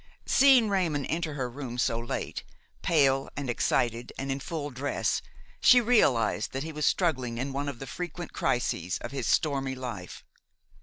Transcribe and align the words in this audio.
Seeing 0.25 0.67
Raymon 0.67 1.05
enter 1.05 1.35
her 1.35 1.47
room 1.47 1.77
so 1.77 1.99
late, 1.99 2.43
pale 2.81 3.29
and 3.37 3.51
excited, 3.51 4.11
and 4.17 4.31
in 4.31 4.39
full 4.39 4.71
dress, 4.71 5.21
she 5.59 5.79
realized 5.79 6.53
that 6.53 6.63
he 6.63 6.71
was 6.71 6.87
struggling 6.87 7.37
in 7.37 7.53
one 7.53 7.69
of 7.69 7.77
the 7.77 7.85
frequent 7.85 8.33
crises 8.33 8.97
of 8.97 9.11
his 9.11 9.27
stormy 9.27 9.75
life. 9.75 10.25